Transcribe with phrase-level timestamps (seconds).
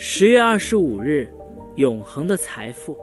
[0.00, 1.28] 十月二十五日，
[1.74, 2.96] 永恒的财富。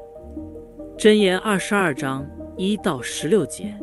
[0.97, 2.25] 箴言二十二章
[2.55, 3.75] 一到十六节。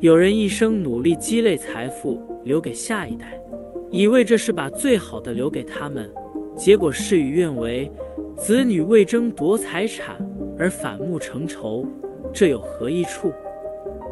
[0.00, 3.40] 有人一生努力积累财富，留给下一代，
[3.90, 6.12] 以为这是把最好的留给他们，
[6.54, 7.90] 结果事与愿违，
[8.36, 10.14] 子女为争夺财产
[10.58, 11.86] 而反目成仇，
[12.34, 13.32] 这有何益处？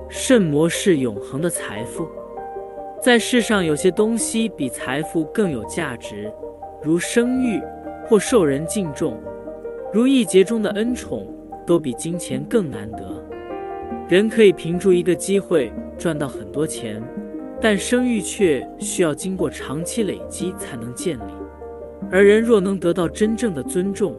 [0.08, 2.08] 什么是永恒的财富？
[3.02, 6.32] 在世上有些东西比财富更有价值，
[6.82, 7.60] 如声誉。
[8.08, 9.18] 或受人敬重，
[9.92, 11.26] 如义结中的恩宠，
[11.66, 13.22] 都比金钱更难得。
[14.08, 17.02] 人可以凭住一个机会赚到很多钱，
[17.60, 21.32] 但声誉却需要经过长期累积才能建立。
[22.10, 24.16] 而人若能得到真正的尊重，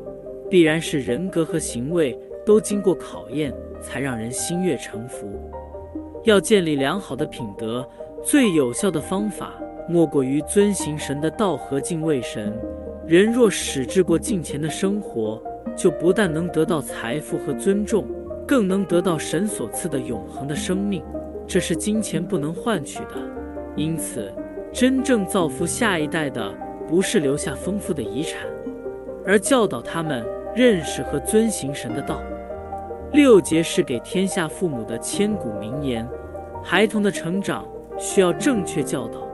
[0.47, 2.15] 必然是人格和行为
[2.45, 3.51] 都经过考验，
[3.81, 5.27] 才让人心悦诚服。
[6.25, 7.87] 要建立良好的品德，
[8.21, 9.53] 最有效的方法
[9.87, 12.53] 莫过于遵行神的道和敬畏神。
[13.09, 15.41] 人若矢志过敬虔的生活，
[15.75, 18.05] 就不但能得到财富和尊重，
[18.47, 21.03] 更能得到神所赐的永恒的生命，
[21.47, 23.15] 这是金钱不能换取的。
[23.75, 24.31] 因此，
[24.71, 26.53] 真正造福下一代的，
[26.87, 28.41] 不是留下丰富的遗产，
[29.25, 30.23] 而教导他们
[30.55, 32.21] 认识和遵行神的道。
[33.11, 36.07] 六节是给天下父母的千古名言。
[36.63, 39.27] 孩童的成长需要正确教导，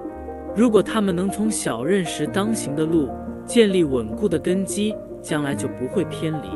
[0.55, 3.09] 如果他们能从小认识当行的路，
[3.45, 6.47] 建立稳固的根基，将来就不会偏离。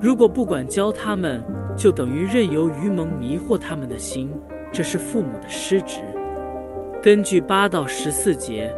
[0.00, 1.42] 如果不管教他们，
[1.76, 4.30] 就等于任由愚蒙迷惑他们的心，
[4.72, 6.00] 这是父母的失职。
[7.00, 8.74] 根据八到十四节，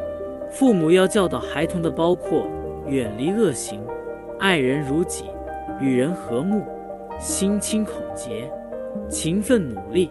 [0.51, 2.47] 父母要教导孩童的包括：
[2.87, 3.81] 远离恶行，
[4.39, 5.25] 爱人如己，
[5.81, 6.63] 与人和睦，
[7.19, 8.51] 心清口洁，
[9.09, 10.11] 勤奋努力，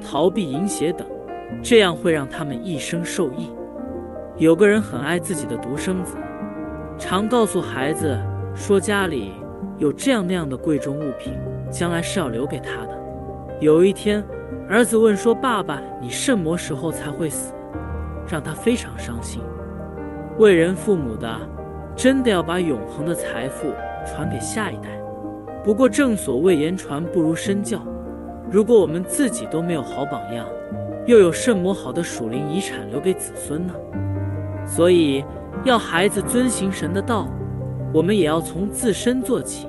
[0.00, 1.06] 逃避淫邪等，
[1.62, 3.50] 这样会让他们一生受益。
[4.36, 6.16] 有个人很爱自己的独生子。
[6.98, 8.18] 常告诉孩子
[8.54, 9.32] 说，家里
[9.76, 11.34] 有这样那样的贵重物品，
[11.70, 12.98] 将来是要留给他的。
[13.60, 14.24] 有一天，
[14.68, 17.52] 儿子问说：“爸爸，你什么时候才会死？”
[18.26, 19.42] 让他非常伤心。
[20.38, 21.38] 为人父母的，
[21.94, 23.68] 真的要把永恒的财富
[24.06, 24.88] 传给下一代。
[25.62, 27.78] 不过，正所谓言传不如身教。
[28.50, 30.46] 如果我们自己都没有好榜样，
[31.04, 33.74] 又有什么好的属灵遗产留给子孙呢？
[34.66, 35.22] 所以。
[35.66, 37.28] 要孩子遵行神的道，
[37.92, 39.66] 我们也要从自身做起。